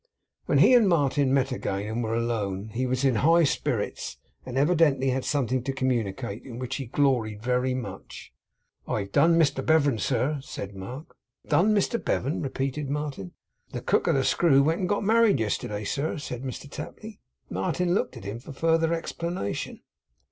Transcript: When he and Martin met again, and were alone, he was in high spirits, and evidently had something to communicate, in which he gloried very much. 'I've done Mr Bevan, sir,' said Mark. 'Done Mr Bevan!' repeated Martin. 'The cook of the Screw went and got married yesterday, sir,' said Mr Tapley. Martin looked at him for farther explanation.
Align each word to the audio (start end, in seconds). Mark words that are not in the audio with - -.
When 0.47 0.57
he 0.57 0.73
and 0.73 0.89
Martin 0.89 1.31
met 1.31 1.51
again, 1.51 1.85
and 1.85 2.03
were 2.03 2.15
alone, 2.15 2.69
he 2.69 2.87
was 2.87 3.05
in 3.05 3.17
high 3.17 3.43
spirits, 3.43 4.17
and 4.47 4.57
evidently 4.57 5.11
had 5.11 5.23
something 5.23 5.61
to 5.61 5.73
communicate, 5.73 6.43
in 6.43 6.57
which 6.57 6.77
he 6.77 6.87
gloried 6.87 7.43
very 7.43 7.75
much. 7.75 8.33
'I've 8.87 9.11
done 9.11 9.37
Mr 9.37 9.63
Bevan, 9.63 9.99
sir,' 9.99 10.39
said 10.41 10.73
Mark. 10.73 11.15
'Done 11.47 11.75
Mr 11.75 12.03
Bevan!' 12.03 12.41
repeated 12.41 12.89
Martin. 12.89 13.33
'The 13.73 13.81
cook 13.81 14.07
of 14.07 14.15
the 14.15 14.23
Screw 14.23 14.63
went 14.63 14.79
and 14.79 14.89
got 14.89 15.03
married 15.03 15.39
yesterday, 15.39 15.83
sir,' 15.83 16.17
said 16.17 16.41
Mr 16.41 16.67
Tapley. 16.67 17.19
Martin 17.51 17.93
looked 17.93 18.17
at 18.17 18.23
him 18.25 18.39
for 18.39 18.51
farther 18.53 18.95
explanation. 18.95 19.81